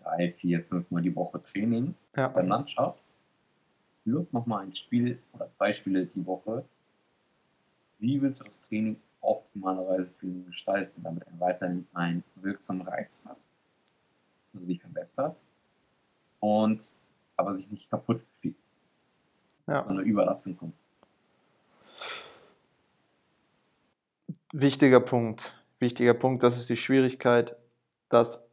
drei, 0.03 0.33
vier, 0.33 0.65
fünf 0.65 0.91
Mal 0.91 1.03
die 1.03 1.15
Woche 1.15 1.43
Training 1.43 1.95
ja, 2.17 2.29
bei 2.29 2.43
Mannschaft, 2.43 3.03
plus 4.03 4.33
nochmal 4.33 4.65
ein 4.65 4.73
Spiel 4.73 5.19
oder 5.35 5.53
zwei 5.53 5.75
Spiele 5.75 6.07
die 6.07 6.25
Woche. 6.25 6.65
Wie 7.99 8.23
willst 8.23 8.41
du 8.41 8.45
das 8.45 8.63
Training 8.63 8.97
optimalerweise 9.21 10.11
für 10.19 10.25
ihn 10.25 10.47
gestalten, 10.47 11.03
damit 11.03 11.25
er 11.27 11.39
weiterhin 11.39 11.87
einen 11.93 12.25
wirksamen 12.37 12.89
Reiz 12.89 13.23
hat, 13.27 13.37
also 14.55 14.65
sich 14.65 14.81
verbessert 14.81 15.37
und 16.39 16.81
aber 17.37 17.59
sich 17.59 17.71
nicht 17.71 17.91
kaputt 17.91 18.23
fühlt, 18.41 18.57
Ja. 19.71 19.87
eine 19.87 20.03
Überlastung 20.03 20.57
kommt. 20.57 20.75
Wichtiger 24.53 24.99
Punkt. 24.99 25.55
Wichtiger 25.79 26.13
Punkt, 26.13 26.43
das 26.43 26.59
ist 26.59 26.69
die 26.69 26.77
Schwierigkeit, 26.77 27.57
das 28.09 28.45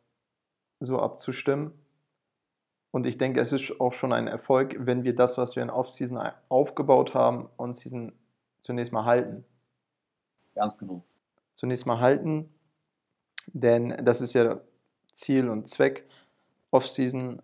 so 0.79 0.99
abzustimmen. 0.99 1.73
Und 2.91 3.07
ich 3.07 3.17
denke, 3.17 3.41
es 3.41 3.51
ist 3.51 3.81
auch 3.81 3.93
schon 3.93 4.13
ein 4.13 4.27
Erfolg, 4.27 4.75
wenn 4.77 5.03
wir 5.03 5.15
das, 5.15 5.39
was 5.39 5.55
wir 5.55 5.63
in 5.63 5.71
Offseason 5.71 6.21
aufgebaut 6.49 7.15
haben, 7.15 7.49
uns 7.57 7.79
diesen 7.79 8.13
zunächst 8.59 8.93
mal 8.93 9.05
halten. 9.05 9.43
Ganz 10.53 10.77
genau. 10.77 11.03
Zunächst 11.53 11.87
mal 11.87 11.99
halten, 11.99 12.53
denn 13.47 14.05
das 14.05 14.21
ist 14.21 14.33
ja 14.33 14.61
Ziel 15.11 15.49
und 15.49 15.67
Zweck, 15.67 16.07
Offseason 16.69 17.41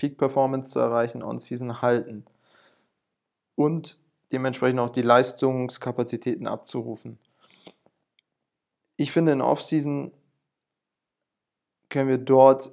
Peak 0.00 0.18
Performance 0.18 0.70
zu 0.70 0.80
erreichen, 0.80 1.22
On-Season 1.22 1.82
halten. 1.82 2.24
Und 3.54 3.98
dementsprechend 4.32 4.80
auch 4.80 4.90
die 4.90 5.02
Leistungskapazitäten 5.02 6.46
abzurufen. 6.46 7.18
Ich 8.96 9.12
finde, 9.12 9.32
in 9.32 9.40
Off-Season 9.40 10.12
können 11.88 12.08
wir 12.08 12.18
dort 12.18 12.72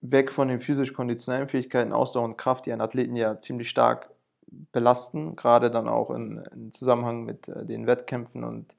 weg 0.00 0.30
von 0.32 0.48
den 0.48 0.60
physisch-konditionellen 0.60 1.48
Fähigkeiten, 1.48 1.92
Ausdauer 1.92 2.24
und 2.24 2.36
Kraft, 2.36 2.66
die 2.66 2.72
einen 2.72 2.80
Athleten 2.80 3.16
ja 3.16 3.40
ziemlich 3.40 3.68
stark 3.68 4.10
belasten, 4.72 5.36
gerade 5.36 5.70
dann 5.70 5.88
auch 5.88 6.10
in, 6.10 6.38
in 6.52 6.72
Zusammenhang 6.72 7.24
mit 7.24 7.48
äh, 7.48 7.66
den 7.66 7.86
Wettkämpfen 7.86 8.44
und 8.44 8.74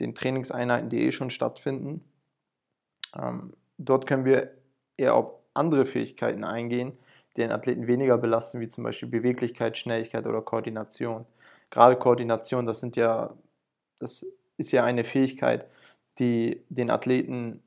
den 0.00 0.14
Trainingseinheiten, 0.14 0.88
die 0.88 1.06
eh 1.06 1.12
schon 1.12 1.30
stattfinden. 1.30 2.04
Ähm, 3.14 3.52
dort 3.78 4.06
können 4.06 4.24
wir 4.24 4.52
eher 4.96 5.14
auf 5.14 5.34
andere 5.54 5.84
Fähigkeiten 5.86 6.44
eingehen, 6.44 6.96
den 7.36 7.52
Athleten 7.52 7.86
weniger 7.86 8.18
belasten, 8.18 8.60
wie 8.60 8.68
zum 8.68 8.84
Beispiel 8.84 9.08
Beweglichkeit, 9.08 9.78
Schnelligkeit 9.78 10.26
oder 10.26 10.42
Koordination. 10.42 11.26
Gerade 11.70 11.96
Koordination, 11.96 12.66
das 12.66 12.80
sind 12.80 12.96
ja, 12.96 13.34
das 13.98 14.26
ist 14.56 14.72
ja 14.72 14.84
eine 14.84 15.04
Fähigkeit, 15.04 15.66
die 16.18 16.62
den 16.68 16.90
Athleten 16.90 17.62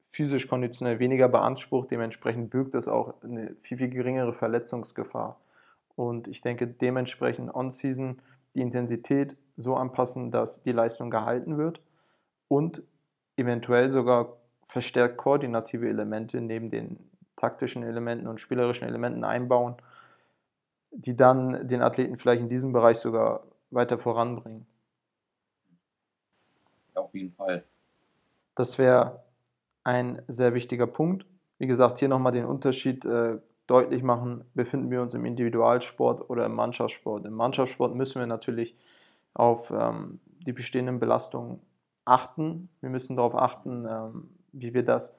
physisch 0.00 0.48
konditionell 0.48 0.98
weniger 0.98 1.28
beansprucht. 1.28 1.90
Dementsprechend 1.90 2.50
birgt 2.50 2.74
das 2.74 2.88
auch 2.88 3.22
eine 3.22 3.54
viel, 3.62 3.76
viel 3.76 3.90
geringere 3.90 4.32
Verletzungsgefahr. 4.32 5.38
Und 5.94 6.28
ich 6.28 6.40
denke, 6.40 6.66
dementsprechend 6.66 7.54
on-season 7.54 8.20
die 8.54 8.62
Intensität 8.62 9.36
so 9.56 9.76
anpassen, 9.76 10.30
dass 10.30 10.62
die 10.62 10.72
Leistung 10.72 11.10
gehalten 11.10 11.58
wird 11.58 11.80
und 12.48 12.82
eventuell 13.36 13.90
sogar 13.90 14.36
verstärkt 14.68 15.16
koordinative 15.16 15.88
Elemente 15.88 16.40
neben 16.40 16.70
den 16.70 16.98
taktischen 17.38 17.82
Elementen 17.82 18.26
und 18.26 18.40
spielerischen 18.40 18.86
Elementen 18.86 19.24
einbauen, 19.24 19.76
die 20.90 21.16
dann 21.16 21.66
den 21.66 21.82
Athleten 21.82 22.16
vielleicht 22.16 22.42
in 22.42 22.48
diesem 22.48 22.72
Bereich 22.72 22.98
sogar 22.98 23.44
weiter 23.70 23.98
voranbringen. 23.98 24.66
Auf 26.94 27.14
jeden 27.14 27.32
Fall. 27.32 27.64
Das 28.54 28.78
wäre 28.78 29.22
ein 29.84 30.20
sehr 30.26 30.54
wichtiger 30.54 30.86
Punkt. 30.86 31.26
Wie 31.58 31.66
gesagt, 31.66 31.98
hier 31.98 32.08
nochmal 32.08 32.32
den 32.32 32.44
Unterschied 32.44 33.04
äh, 33.04 33.38
deutlich 33.66 34.02
machen, 34.02 34.44
befinden 34.54 34.90
wir 34.90 35.02
uns 35.02 35.14
im 35.14 35.24
Individualsport 35.24 36.28
oder 36.30 36.46
im 36.46 36.54
Mannschaftssport. 36.54 37.26
Im 37.26 37.34
Mannschaftssport 37.34 37.94
müssen 37.94 38.18
wir 38.18 38.26
natürlich 38.26 38.76
auf 39.34 39.70
ähm, 39.70 40.20
die 40.40 40.52
bestehenden 40.52 40.98
Belastungen 40.98 41.60
achten. 42.04 42.68
Wir 42.80 42.90
müssen 42.90 43.16
darauf 43.16 43.34
achten, 43.34 43.86
ähm, 43.86 44.30
wie 44.52 44.74
wir 44.74 44.84
das 44.84 45.14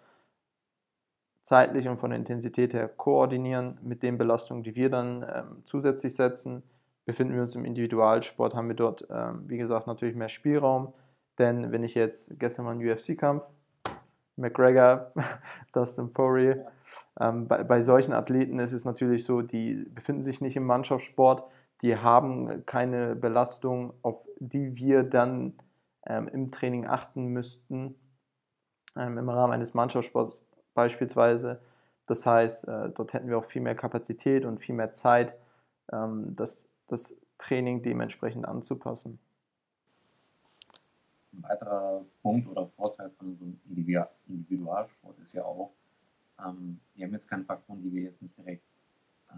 zeitlich 1.42 1.88
und 1.88 1.98
von 1.98 2.12
der 2.12 2.20
Intensität 2.20 2.74
her 2.74 2.88
koordinieren 2.88 3.78
mit 3.82 4.04
den 4.04 4.18
Belastungen, 4.18 4.64
die 4.64 4.76
wir 4.76 4.90
dann 4.90 5.24
ähm, 5.24 5.62
zusätzlich 5.64 6.16
setzen. 6.16 6.64
Befinden 7.06 7.34
wir 7.34 7.42
uns 7.42 7.56
im 7.56 7.66
Individualsport, 7.66 8.54
haben 8.54 8.68
wir 8.68 8.76
dort, 8.76 9.08
ähm, 9.10 9.44
wie 9.48 9.58
gesagt, 9.58 9.88
natürlich 9.88 10.16
mehr 10.16 10.30
Spielraum. 10.30 10.94
Denn 11.40 11.72
wenn 11.72 11.84
ich 11.84 11.96
jetzt 11.96 12.38
gestern 12.40 12.66
mal 12.66 12.72
einen 12.72 12.88
UFC-Kampf, 12.88 13.52
McGregor, 14.36 15.12
Dustin 15.74 16.14
Poirier, 16.14 16.68
ähm, 17.20 17.48
bei, 17.48 17.64
bei 17.64 17.82
solchen 17.82 18.14
Athleten 18.14 18.60
ist 18.60 18.74
es 18.74 18.86
natürlich 18.86 19.24
so, 19.24 19.42
die 19.42 19.86
befinden 19.94 20.22
sich 20.22 20.42
nicht 20.42 20.56
im 20.56 20.66
Mannschaftssport, 20.66 21.44
die 21.82 21.98
haben 21.98 22.66
keine 22.66 23.16
Belastung, 23.16 23.94
auf 24.02 24.26
die 24.40 24.76
wir 24.76 25.04
dann 25.04 25.54
ähm, 26.06 26.28
im 26.28 26.52
Training 26.52 26.86
achten 26.86 27.28
müssten, 27.28 27.96
ähm, 28.98 29.18
im 29.18 29.30
Rahmen 29.30 29.54
eines 29.54 29.74
Mannschaftssports 29.74 30.44
beispielsweise. 30.80 31.60
Das 32.08 32.26
heißt, 32.26 32.68
äh, 32.68 32.90
dort 32.90 33.14
hätten 33.14 33.28
wir 33.28 33.38
auch 33.38 33.46
viel 33.46 33.62
mehr 33.62 33.76
Kapazität 33.76 34.46
und 34.46 34.60
viel 34.60 34.76
mehr 34.76 34.92
Zeit, 34.92 35.36
ähm, 35.92 36.36
das, 36.36 36.70
das 36.88 37.16
Training 37.38 37.82
dementsprechend 37.82 38.46
anzupassen. 38.48 39.20
Ein 41.34 41.44
weiterer 41.44 42.06
Punkt 42.22 42.48
oder 42.48 42.68
Vorteil 42.78 43.12
von 43.12 43.36
so 43.38 43.44
einem 43.44 43.60
Individualsport 44.28 45.20
ist 45.20 45.34
ja 45.34 45.44
auch, 45.44 45.72
ähm, 46.44 46.80
wir 46.96 47.06
haben 47.06 47.14
jetzt 47.14 47.30
keine 47.30 47.44
Faktoren, 47.44 47.84
die 47.84 47.92
wir 47.94 48.04
jetzt 48.04 48.22
nicht 48.22 48.38
direkt, 48.38 48.64
äh, 49.32 49.34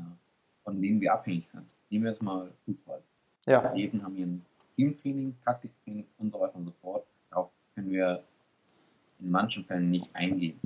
von 0.64 0.80
denen 0.80 1.02
wir 1.02 1.12
abhängig 1.14 1.50
sind. 1.50 1.76
Nehmen 1.90 2.06
wir 2.06 2.12
jetzt 2.12 2.22
mal 2.22 2.52
Fußball. 2.66 3.02
Ja, 3.48 3.66
Athleten 3.66 4.04
haben 4.04 4.16
hier 4.16 4.28
ein 4.28 4.46
Teamtraining, 4.76 5.36
Taktiktraining 5.44 6.06
und 6.20 6.30
so 6.30 6.40
weiter 6.40 6.56
und 6.56 6.66
so 6.66 6.74
fort. 6.82 7.06
Darauf 7.32 7.50
können 7.74 7.90
wir 7.90 8.24
in 9.20 9.32
manchen 9.32 9.66
Fällen 9.66 9.90
nicht 9.90 10.16
eingehen. 10.16 10.60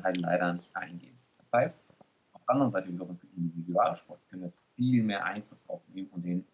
Wir 0.00 0.04
halt 0.04 0.16
leider 0.16 0.52
nicht 0.54 0.74
eingehen. 0.74 1.18
Das 1.38 1.52
heißt, 1.52 1.80
auf 2.32 2.40
der 2.46 2.54
anderen 2.54 2.72
Seite 2.72 2.88
wiederum 2.88 3.18
für 3.18 3.26
Individualsport 3.36 4.20
können 4.30 4.42
wir 4.42 4.52
viel 4.76 5.02
mehr 5.02 5.24
Einfluss 5.24 5.62
drauf 5.66 5.80
nehmen 5.92 6.08
und 6.12 6.24
den 6.24 6.44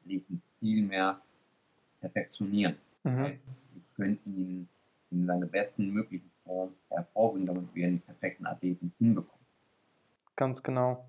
Athleten 0.00 0.42
viel 0.60 0.84
mehr 0.84 1.20
perfektionieren. 2.00 2.76
Das 3.02 3.12
mhm. 3.12 3.18
heißt, 3.20 3.44
wir 3.72 3.82
können 3.96 4.18
ihn 4.24 4.68
in 5.10 5.26
seiner 5.26 5.46
besten 5.46 5.90
möglichen 5.90 6.30
Form 6.44 6.70
hervorbringen, 6.90 7.46
damit 7.46 7.74
wir 7.74 7.86
einen 7.86 8.00
perfekten 8.00 8.46
Athleten 8.46 8.92
hinbekommen. 8.98 9.46
ganz 10.34 10.62
genau. 10.62 11.08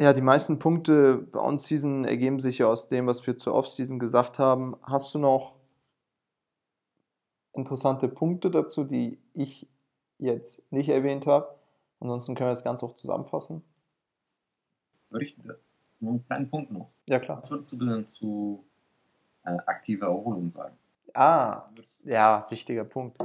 Ja, 0.00 0.12
die 0.12 0.22
meisten 0.22 0.58
Punkte 0.58 1.14
bei 1.30 1.38
On-Season 1.38 2.04
ergeben 2.04 2.40
sich 2.40 2.58
ja 2.58 2.66
aus 2.66 2.88
dem, 2.88 3.06
was 3.06 3.24
wir 3.24 3.38
zur 3.38 3.54
Off-Season 3.54 4.00
gesagt 4.00 4.40
haben. 4.40 4.74
Hast 4.82 5.14
du 5.14 5.20
noch 5.20 5.54
interessante 7.52 8.08
Punkte 8.08 8.50
dazu, 8.50 8.84
die 8.84 9.18
ich 9.34 9.66
jetzt 10.18 10.62
nicht 10.70 10.88
erwähnt 10.88 11.26
habe? 11.26 11.54
Ansonsten 12.00 12.34
können 12.34 12.48
wir 12.48 12.54
das 12.54 12.64
Ganze 12.64 12.86
auch 12.86 12.96
zusammenfassen. 12.96 13.62
Würde 15.10 15.26
ich 15.26 15.36
nur 16.00 16.12
einen 16.12 16.24
kleinen 16.24 16.50
Punkt 16.50 16.72
noch. 16.72 16.90
Ja, 17.08 17.18
klar. 17.18 17.38
Was 17.38 17.50
würdest 17.50 17.72
du 17.72 17.78
denn 17.78 18.08
zu 18.08 18.64
äh, 19.44 19.56
aktiver 19.66 20.06
Erholung 20.06 20.50
sagen? 20.50 20.76
Ah, 21.14 21.68
ja, 22.04 22.46
wichtiger 22.48 22.84
Punkt. 22.84 23.18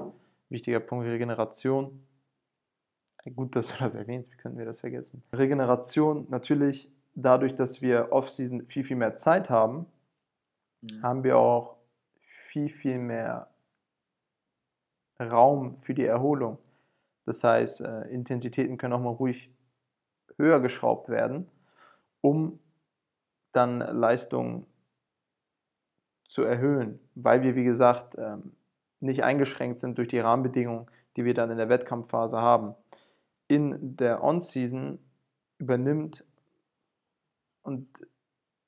Wichtiger 0.49 0.79
Punkt, 0.79 1.05
Regeneration. 1.05 2.03
Gut, 3.35 3.55
dass 3.55 3.67
du 3.67 3.73
das 3.79 3.95
erwähnst, 3.95 4.31
wie 4.31 4.37
könnten 4.37 4.57
wir 4.57 4.65
das 4.65 4.79
vergessen? 4.79 5.21
Regeneration, 5.33 6.27
natürlich 6.29 6.89
dadurch, 7.15 7.55
dass 7.55 7.81
wir 7.81 8.11
Off-Season 8.11 8.65
viel, 8.67 8.83
viel 8.83 8.95
mehr 8.95 9.15
Zeit 9.15 9.49
haben, 9.49 9.85
haben 11.01 11.23
wir 11.23 11.37
auch 11.37 11.77
viel, 12.47 12.69
viel 12.69 12.99
mehr 12.99 13.49
Raum 15.19 15.77
für 15.81 15.93
die 15.93 16.05
Erholung. 16.05 16.57
Das 17.25 17.43
heißt, 17.43 17.81
äh, 17.81 18.01
Intensitäten 18.09 18.77
können 18.77 18.93
auch 18.93 19.01
mal 19.01 19.09
ruhig 19.09 19.51
höher 20.37 20.59
geschraubt 20.59 21.09
werden, 21.09 21.49
um 22.21 22.59
dann 23.51 23.79
Leistung 23.79 24.67
zu 26.25 26.43
erhöhen, 26.43 26.99
weil 27.15 27.41
wir, 27.41 27.55
wie 27.55 27.63
gesagt, 27.63 28.15
ähm, 28.17 28.53
nicht 28.99 29.23
eingeschränkt 29.23 29.79
sind 29.79 29.97
durch 29.97 30.07
die 30.07 30.19
Rahmenbedingungen, 30.19 30.87
die 31.15 31.25
wir 31.25 31.33
dann 31.33 31.51
in 31.51 31.57
der 31.57 31.69
Wettkampfphase 31.69 32.39
haben. 32.39 32.75
In 33.47 33.95
der 33.95 34.23
On-Season 34.23 34.99
übernimmt, 35.57 36.25
und 37.63 37.87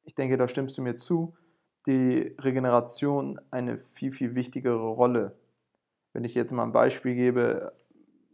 ich 0.04 0.16
denke, 0.16 0.38
da 0.38 0.48
stimmst 0.48 0.78
du 0.78 0.82
mir 0.82 0.96
zu, 0.96 1.36
die 1.86 2.36
Regeneration 2.40 3.40
eine 3.52 3.78
viel, 3.78 4.12
viel 4.12 4.36
wichtigere 4.36 4.88
Rolle. 4.88 5.39
Wenn 6.14 6.24
ich 6.24 6.36
jetzt 6.36 6.52
mal 6.52 6.64
ein 6.64 6.72
Beispiel 6.72 7.16
gebe 7.16 7.74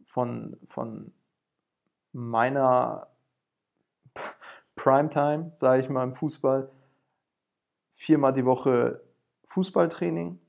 von, 0.06 0.58
von 0.66 1.14
meiner 2.14 3.08
Primetime, 4.76 5.52
sage 5.56 5.82
ich 5.82 5.90
mal, 5.90 6.04
im 6.04 6.16
Fußball, 6.16 6.72
viermal 7.94 8.34
die 8.34 8.46
Woche 8.46 9.02
Fußballtraining, 9.48 10.40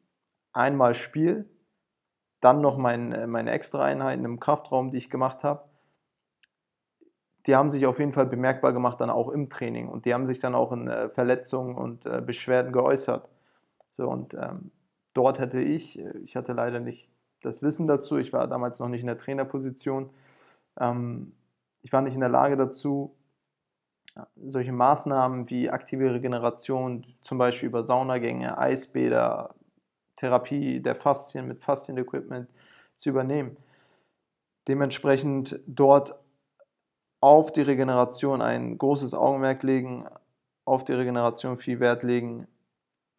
einmal 0.53 0.95
Spiel, 0.95 1.49
dann 2.41 2.61
noch 2.61 2.77
mein, 2.77 3.31
meine 3.31 3.51
Extra-Einheiten 3.53 4.25
im 4.25 4.41
Kraftraum, 4.41 4.91
die 4.91 4.99
ich 4.99 5.11
gemacht 5.11 5.45
habe. 5.45 5.69
die 7.47 7.55
haben 7.55 7.71
sich 7.71 7.87
auf 7.87 8.01
jeden 8.01 8.13
Fall 8.13 8.27
bemerkbar 8.27 8.73
gemacht 8.73 9.01
dann 9.01 9.11
auch 9.11 9.29
im 9.29 9.49
Training 9.49 9.89
und 9.89 10.05
die 10.05 10.13
haben 10.13 10.27
sich 10.27 10.41
dann 10.41 10.55
auch 10.55 10.73
in 10.73 10.89
äh, 10.89 11.09
Verletzungen 11.11 11.77
und 11.77 12.05
äh, 12.05 12.21
Beschwerden 12.21 12.73
geäußert. 12.73 13.29
So 13.93 14.09
und 14.09 14.35
ähm, 14.35 14.73
dort 15.15 15.39
hätte 15.39 15.61
ich, 15.61 15.99
äh, 15.99 16.19
ich 16.19 16.37
hatte 16.37 16.53
leider 16.53 16.81
nicht 16.81 17.11
das 17.47 17.63
Wissen 17.63 17.87
dazu, 17.87 18.19
ich 18.19 18.33
war 18.33 18.49
damals 18.49 18.81
noch 18.81 18.89
nicht 18.89 19.01
in 19.01 19.07
der 19.07 19.19
Trainerposition, 19.19 20.11
ähm, 20.79 21.33
ich 21.83 21.93
war 21.93 22.03
nicht 22.03 22.15
in 22.15 22.21
der 22.21 22.29
Lage 22.29 22.57
dazu, 22.57 23.17
solche 24.37 24.73
Maßnahmen 24.73 25.49
wie 25.51 25.71
aktive 25.71 26.13
Regeneration, 26.13 27.07
zum 27.23 27.39
Beispiel 27.39 27.69
über 27.69 27.85
Saunagänge, 27.85 28.59
Eisbäder, 28.59 29.55
Therapie 30.17 30.81
der 30.81 30.97
Faszien 30.97 31.47
mit 31.47 31.63
Faszien-Equipment 31.63 32.49
zu 32.97 33.11
übernehmen. 33.11 33.57
Dementsprechend 34.67 35.61
dort 35.67 36.15
auf 37.21 37.53
die 37.53 37.63
Regeneration 37.63 38.43
ein 38.43 38.79
großes 38.79 39.15
Augenmerk 39.15 39.63
legen, 39.63 40.07
auf 40.65 40.85
die 40.85 40.95
Regeneration 40.95 41.59
viel 41.59 41.79
Wert 41.79 42.03
legen, 42.03 42.49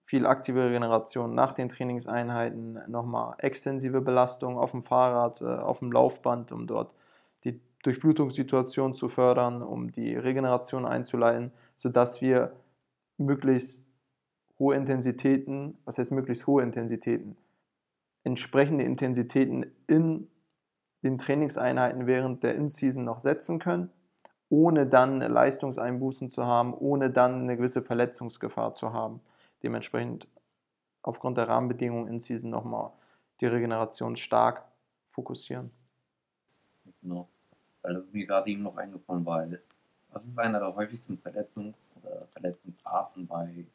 viel 0.07 0.25
aktive 0.25 0.63
Regeneration 0.63 1.35
nach 1.35 1.51
den 1.51 1.67
Trainingseinheiten, 1.67 2.79
nochmal 2.87 3.35
extensive 3.39 3.99
Belastung 3.99 4.57
auf 4.57 4.71
dem 4.71 4.81
Fahrrad, 4.81 5.41
äh, 5.41 5.45
auf 5.45 5.79
dem 5.79 5.91
Laufband, 5.91 6.53
um 6.53 6.65
dort 6.65 6.95
die 7.43 7.59
Durchblutungssituation 7.83 8.95
zu 8.95 9.09
fördern, 9.09 9.61
um 9.61 9.91
die 9.91 10.15
Regeneration 10.15 10.85
einzuleiten, 10.85 11.51
sodass 11.75 12.21
wir 12.21 12.53
möglichst 13.17 13.83
hohe 14.57 14.75
Intensitäten, 14.75 15.77
was 15.83 15.97
heißt 15.97 16.13
möglichst 16.13 16.47
hohe 16.47 16.63
Intensitäten, 16.63 17.35
entsprechende 18.23 18.85
Intensitäten 18.85 19.65
in 19.87 20.29
den 21.03 21.17
Trainingseinheiten 21.17 22.07
während 22.07 22.43
der 22.43 22.55
In-Season 22.55 23.03
noch 23.03 23.19
setzen 23.19 23.59
können, 23.59 23.89
ohne 24.47 24.87
dann 24.87 25.19
Leistungseinbußen 25.19 26.29
zu 26.29 26.45
haben, 26.45 26.73
ohne 26.73 27.09
dann 27.09 27.41
eine 27.41 27.57
gewisse 27.57 27.81
Verletzungsgefahr 27.81 28.73
zu 28.73 28.93
haben. 28.93 29.19
Dementsprechend 29.63 30.27
aufgrund 31.01 31.37
der 31.37 31.47
Rahmenbedingungen 31.47 32.07
In-Season 32.07 32.49
nochmal 32.49 32.91
die 33.39 33.47
Regeneration 33.47 34.15
stark 34.15 34.65
fokussieren. 35.11 35.71
Genau, 37.01 37.27
weil 37.81 37.95
das 37.95 38.03
ist 38.05 38.13
mir 38.13 38.25
gerade 38.25 38.49
eben 38.49 38.63
noch 38.63 38.77
eingefallen, 38.77 39.25
weil 39.25 39.61
das 40.11 40.25
ist 40.25 40.37
einer 40.39 40.59
der 40.59 40.75
häufigsten 40.75 41.17
Verletzungs- 41.17 41.91
oder 42.01 42.27
Verletzungsarten 42.33 43.27
bei 43.27 43.65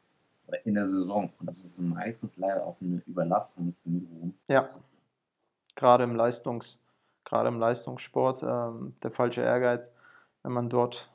oder 0.47 0.65
in 0.67 0.75
der 0.75 0.89
Saison. 0.89 1.33
Und 1.39 1.47
das 1.47 1.65
ist 1.65 1.79
meistens 1.79 2.37
leider 2.37 2.67
auch 2.67 2.77
eine 2.81 3.03
Überlastungssyndrom. 3.07 4.35
Ja, 4.49 4.69
gerade 5.75 6.05
im 6.05 6.17
Leistungs- 6.17 6.79
gerade 7.25 7.49
im 7.49 7.59
Leistungssport, 7.59 8.43
ähm, 8.43 8.95
der 9.03 9.11
falsche 9.11 9.43
Ehrgeiz, 9.43 9.95
wenn 10.43 10.53
man 10.53 10.69
dort 10.69 11.11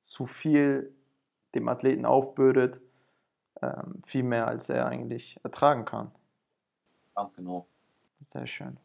zu 0.00 0.26
viel 0.26 0.94
dem 1.54 1.68
Athleten 1.68 2.04
aufbürdet, 2.04 2.80
ähm, 3.62 4.02
viel 4.06 4.22
mehr 4.22 4.46
als 4.46 4.68
er 4.68 4.86
eigentlich 4.86 5.38
ertragen 5.42 5.84
kann. 5.84 6.10
Ganz 7.14 7.34
genau. 7.34 7.66
Sehr 8.20 8.46
schön. 8.46 8.78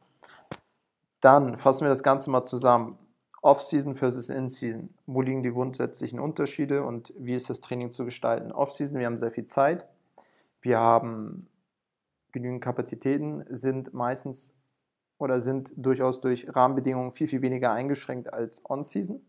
Dann 1.21 1.57
fassen 1.57 1.85
wir 1.85 1.89
das 1.89 2.03
Ganze 2.03 2.29
mal 2.29 2.43
zusammen. 2.43 2.97
Off-Season 3.41 3.95
versus 3.95 4.29
In-Season. 4.29 4.93
Wo 5.05 5.21
liegen 5.21 5.43
die 5.43 5.51
grundsätzlichen 5.51 6.19
Unterschiede 6.19 6.83
und 6.83 7.13
wie 7.17 7.33
ist 7.33 7.49
das 7.49 7.59
Training 7.61 7.91
zu 7.91 8.05
gestalten? 8.05 8.51
Off-Season, 8.51 8.97
wir 8.97 9.05
haben 9.05 9.17
sehr 9.17 9.31
viel 9.31 9.45
Zeit. 9.45 9.87
Wir 10.61 10.79
haben 10.79 11.47
genügend 12.31 12.63
Kapazitäten, 12.63 13.45
sind 13.49 13.93
meistens 13.93 14.57
oder 15.17 15.39
sind 15.39 15.73
durchaus 15.75 16.21
durch 16.21 16.53
Rahmenbedingungen 16.55 17.11
viel, 17.11 17.27
viel 17.27 17.41
weniger 17.41 17.71
eingeschränkt 17.71 18.33
als 18.33 18.61
On-Season. 18.69 19.21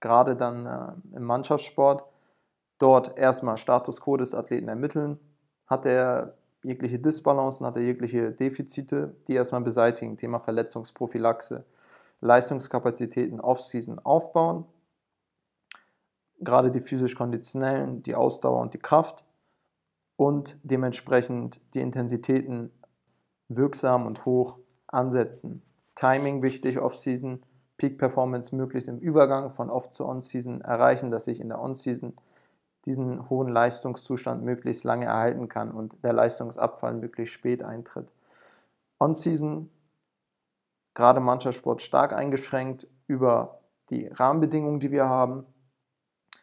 Gerade 0.00 0.36
dann 0.36 0.66
äh, 0.66 1.16
im 1.16 1.24
Mannschaftssport. 1.24 2.04
Dort 2.78 3.18
erstmal 3.18 3.56
Status 3.56 4.00
quo 4.00 4.16
des 4.16 4.34
Athleten 4.34 4.68
ermitteln. 4.68 5.18
Hat 5.66 5.86
er 5.86 6.34
jegliche 6.62 6.98
Disbalancen, 6.98 7.66
hat 7.66 7.76
er 7.76 7.82
jegliche 7.82 8.32
Defizite, 8.32 9.16
die 9.28 9.34
erstmal 9.34 9.62
beseitigen. 9.62 10.16
Thema 10.16 10.40
Verletzungsprophylaxe. 10.40 11.64
Leistungskapazitäten 12.20 13.40
Off-Season 13.40 13.98
aufbauen. 13.98 14.64
Gerade 16.40 16.70
die 16.70 16.80
physisch-konditionellen, 16.80 18.02
die 18.02 18.14
Ausdauer 18.14 18.60
und 18.60 18.74
die 18.74 18.78
Kraft. 18.78 19.24
Und 20.16 20.58
dementsprechend 20.62 21.60
die 21.74 21.80
Intensitäten 21.80 22.70
wirksam 23.48 24.06
und 24.06 24.24
hoch 24.24 24.58
ansetzen. 24.86 25.62
Timing 25.94 26.42
wichtig, 26.42 26.78
Off-Season, 26.78 27.42
Peak 27.78 27.98
Performance 27.98 28.54
möglichst 28.54 28.88
im 28.88 28.98
Übergang 28.98 29.50
von 29.50 29.70
Off 29.70 29.90
zu 29.90 30.06
On-Season 30.06 30.62
erreichen, 30.62 31.10
dass 31.10 31.26
ich 31.26 31.40
in 31.40 31.48
der 31.48 31.60
On-Season 31.60 32.14
diesen 32.86 33.28
hohen 33.28 33.48
Leistungszustand 33.48 34.44
möglichst 34.44 34.84
lange 34.84 35.06
erhalten 35.06 35.48
kann 35.48 35.72
und 35.72 36.02
der 36.04 36.12
Leistungsabfall 36.12 36.94
möglichst 36.94 37.34
spät 37.34 37.62
eintritt. 37.62 38.14
On-Season, 38.98 39.68
gerade 40.94 41.20
Mannschaftssport 41.20 41.82
stark 41.82 42.12
eingeschränkt 42.12 42.86
über 43.06 43.60
die 43.90 44.06
Rahmenbedingungen, 44.06 44.80
die 44.80 44.90
wir 44.90 45.08
haben. 45.08 45.44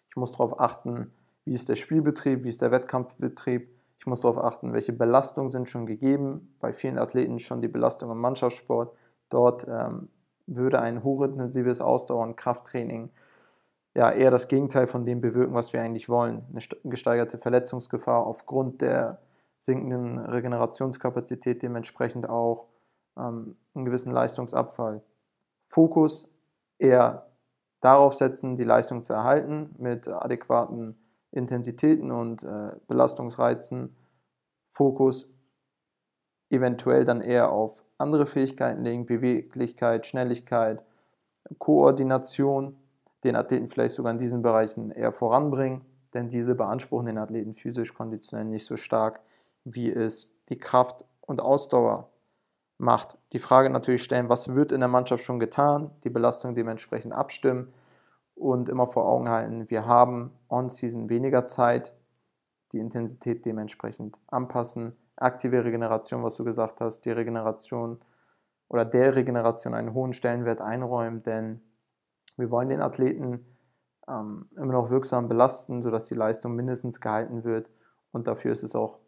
Ich 0.09 0.15
muss 0.15 0.33
darauf 0.33 0.59
achten, 0.59 1.11
wie 1.45 1.53
ist 1.53 1.69
der 1.69 1.75
Spielbetrieb, 1.75 2.43
wie 2.43 2.49
ist 2.49 2.61
der 2.61 2.71
Wettkampfbetrieb, 2.71 3.73
ich 3.97 4.07
muss 4.07 4.19
darauf 4.19 4.37
achten, 4.37 4.73
welche 4.73 4.91
Belastungen 4.91 5.49
sind 5.49 5.69
schon 5.69 5.85
gegeben. 5.85 6.53
Bei 6.59 6.73
vielen 6.73 6.97
Athleten 6.97 7.39
schon 7.39 7.61
die 7.61 7.69
Belastung 7.69 8.11
im 8.11 8.17
Mannschaftssport. 8.17 8.93
Dort 9.29 9.65
ähm, 9.67 10.09
würde 10.45 10.81
ein 10.81 11.03
hochintensives 11.03 11.79
Ausdauer- 11.79 12.23
und 12.23 12.35
Krafttraining 12.35 13.11
ja 13.95 14.11
eher 14.11 14.31
das 14.31 14.47
Gegenteil 14.47 14.87
von 14.87 15.05
dem 15.05 15.21
bewirken, 15.21 15.53
was 15.53 15.73
wir 15.73 15.81
eigentlich 15.81 16.09
wollen. 16.09 16.43
Eine 16.49 16.61
gesteigerte 16.83 17.37
Verletzungsgefahr 17.37 18.25
aufgrund 18.25 18.81
der 18.81 19.21
sinkenden 19.59 20.17
Regenerationskapazität, 20.17 21.61
dementsprechend 21.61 22.27
auch 22.27 22.67
ähm, 23.17 23.55
einen 23.73 23.85
gewissen 23.85 24.11
Leistungsabfall. 24.11 25.01
Fokus 25.69 26.29
eher 26.79 27.27
darauf 27.79 28.13
setzen, 28.13 28.57
die 28.57 28.63
Leistung 28.63 29.03
zu 29.03 29.13
erhalten 29.13 29.75
mit 29.77 30.07
adäquaten 30.07 30.97
Intensitäten 31.31 32.11
und 32.11 32.43
äh, 32.43 32.71
Belastungsreizen 32.87 33.95
Fokus 34.71 35.33
eventuell 36.49 37.05
dann 37.05 37.21
eher 37.21 37.51
auf 37.51 37.83
andere 37.97 38.25
Fähigkeiten 38.25 38.83
legen, 38.83 39.05
Beweglichkeit, 39.05 40.05
Schnelligkeit, 40.05 40.83
Koordination, 41.57 42.77
den 43.23 43.35
Athleten 43.35 43.67
vielleicht 43.67 43.95
sogar 43.95 44.11
in 44.11 44.17
diesen 44.17 44.41
Bereichen 44.41 44.91
eher 44.91 45.11
voranbringen, 45.11 45.85
denn 46.13 46.29
diese 46.29 46.55
beanspruchen 46.55 47.07
den 47.07 47.17
Athleten 47.17 47.53
physisch 47.53 47.93
konditionell 47.93 48.45
nicht 48.45 48.65
so 48.65 48.75
stark, 48.77 49.21
wie 49.63 49.91
es 49.91 50.33
die 50.49 50.57
Kraft 50.57 51.05
und 51.21 51.41
Ausdauer 51.41 52.09
macht. 52.77 53.17
Die 53.31 53.39
Frage 53.39 53.69
natürlich 53.69 54.03
stellen, 54.03 54.29
was 54.29 54.55
wird 54.55 54.71
in 54.71 54.79
der 54.79 54.89
Mannschaft 54.89 55.23
schon 55.23 55.39
getan, 55.39 55.91
die 56.03 56.09
Belastung 56.09 56.53
dementsprechend 56.55 57.13
abstimmen 57.13 57.73
und 58.35 58.69
immer 58.69 58.87
vor 58.87 59.07
Augen 59.07 59.29
halten, 59.29 59.69
wir 59.69 59.85
haben 59.85 60.31
on-season 60.49 61.09
weniger 61.09 61.45
Zeit, 61.45 61.93
die 62.71 62.79
Intensität 62.79 63.45
dementsprechend 63.45 64.19
anpassen. 64.27 64.97
Aktive 65.15 65.63
Regeneration, 65.63 66.23
was 66.23 66.35
du 66.35 66.43
gesagt 66.43 66.81
hast, 66.81 67.01
die 67.01 67.11
Regeneration 67.11 67.99
oder 68.67 68.83
der 68.83 69.15
Regeneration 69.15 69.75
einen 69.75 69.93
hohen 69.93 70.13
Stellenwert 70.13 70.59
einräumen, 70.59 71.21
denn 71.21 71.61
wir 72.37 72.51
wollen 72.51 72.69
den 72.69 72.81
Athleten 72.81 73.45
ähm, 74.07 74.49
immer 74.55 74.73
noch 74.73 74.89
wirksam 74.89 75.27
belasten, 75.27 75.81
sodass 75.81 76.07
die 76.07 76.15
Leistung 76.15 76.55
mindestens 76.55 76.99
gehalten 76.99 77.43
wird 77.43 77.69
und 78.11 78.27
dafür 78.27 78.51
ist 78.51 78.63
es 78.63 78.75
auch 78.75 78.99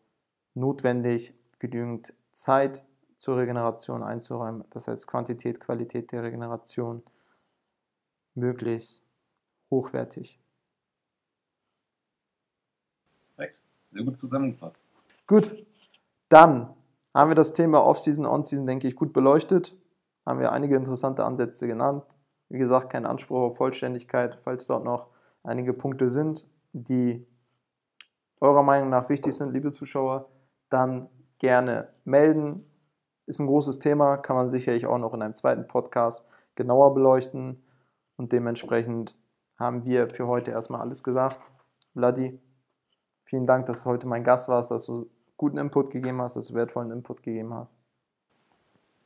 notwendig, 0.53 1.33
genügend 1.59 2.13
Zeit 2.31 2.83
zur 3.17 3.37
Regeneration 3.37 4.03
einzuräumen, 4.03 4.63
das 4.69 4.87
heißt 4.87 5.07
Quantität, 5.07 5.59
Qualität 5.59 6.11
der 6.11 6.23
Regeneration 6.23 7.01
möglichst 8.35 9.03
hochwertig. 9.71 10.39
Perfekt. 13.35 13.61
Sehr 13.91 14.03
gut 14.03 14.19
zusammengefasst. 14.19 14.79
Gut, 15.27 15.65
dann 16.29 16.73
haben 17.13 17.31
wir 17.31 17.35
das 17.35 17.53
Thema 17.53 17.85
Off-Season, 17.85 18.25
On-Season, 18.25 18.67
denke 18.67 18.87
ich, 18.87 18.95
gut 18.95 19.13
beleuchtet. 19.13 19.75
Haben 20.25 20.39
wir 20.39 20.51
einige 20.51 20.75
interessante 20.75 21.23
Ansätze 21.23 21.67
genannt. 21.67 22.03
Wie 22.49 22.57
gesagt, 22.57 22.91
kein 22.91 23.05
Anspruch 23.05 23.41
auf 23.41 23.57
Vollständigkeit, 23.57 24.37
falls 24.43 24.67
dort 24.67 24.83
noch 24.83 25.07
einige 25.43 25.73
Punkte 25.73 26.09
sind, 26.09 26.45
die 26.73 27.25
eurer 28.39 28.63
Meinung 28.63 28.89
nach 28.89 29.09
wichtig 29.09 29.33
sind, 29.33 29.53
liebe 29.53 29.71
Zuschauer, 29.71 30.29
dann 30.69 31.09
gerne 31.39 31.89
melden. 32.03 32.65
Ist 33.25 33.39
ein 33.39 33.47
großes 33.47 33.79
Thema, 33.79 34.17
kann 34.17 34.35
man 34.35 34.49
sicherlich 34.49 34.85
auch 34.85 34.97
noch 34.97 35.13
in 35.13 35.21
einem 35.21 35.33
zweiten 35.33 35.67
Podcast 35.67 36.27
genauer 36.55 36.93
beleuchten 36.93 37.63
und 38.17 38.31
dementsprechend 38.31 39.15
haben 39.57 39.85
wir 39.85 40.09
für 40.09 40.27
heute 40.27 40.51
erstmal 40.51 40.81
alles 40.81 41.03
gesagt. 41.03 41.39
Vladi, 41.93 42.39
vielen 43.23 43.47
Dank, 43.47 43.65
dass 43.65 43.83
du 43.83 43.89
heute 43.89 44.07
mein 44.07 44.23
Gast 44.23 44.47
warst, 44.49 44.71
dass 44.71 44.85
du 44.85 45.09
guten 45.37 45.57
Input 45.57 45.91
gegeben 45.91 46.21
hast, 46.21 46.35
dass 46.35 46.47
du 46.47 46.53
wertvollen 46.53 46.91
Input 46.91 47.23
gegeben 47.23 47.53
hast. 47.53 47.77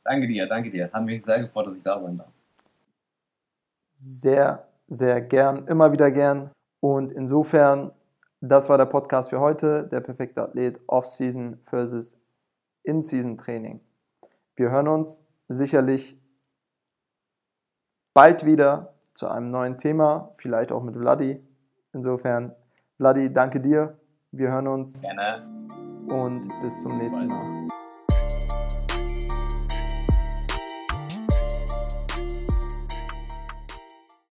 Danke 0.04 0.26
dir, 0.26 0.46
danke 0.46 0.70
dir. 0.70 0.90
Hat 0.92 1.04
mich 1.04 1.22
sehr 1.22 1.40
gefreut, 1.40 1.68
dass 1.68 1.76
ich 1.76 1.82
da 1.82 2.00
sein 2.00 2.18
darf. 2.18 2.32
Sehr, 3.92 4.68
sehr 4.88 5.20
gern, 5.20 5.66
immer 5.66 5.92
wieder 5.92 6.10
gern. 6.10 6.50
Und 6.80 7.12
insofern, 7.12 7.92
das 8.40 8.68
war 8.68 8.78
der 8.78 8.86
Podcast 8.86 9.30
für 9.30 9.40
heute, 9.40 9.86
der 9.86 10.00
perfekte 10.00 10.42
Athlet 10.42 10.80
Off-Season 10.86 11.60
versus 11.64 12.20
In-Season-Training. 12.84 13.80
Wir 14.56 14.70
hören 14.70 14.88
uns 14.88 15.26
sicherlich 15.48 16.20
bald 18.14 18.44
wieder 18.44 18.94
zu 19.14 19.28
einem 19.28 19.46
neuen 19.46 19.78
Thema, 19.78 20.34
vielleicht 20.38 20.72
auch 20.72 20.82
mit 20.82 20.96
Vladi. 20.96 21.42
Insofern, 21.92 22.54
Vladi, 22.96 23.32
danke 23.32 23.60
dir. 23.60 23.98
Wir 24.32 24.50
hören 24.50 24.68
uns. 24.68 25.00
Gerne. 25.00 25.46
Und 26.08 26.48
bis 26.62 26.80
zum 26.82 26.96
nächsten 26.98 27.26
Mal. 27.26 27.79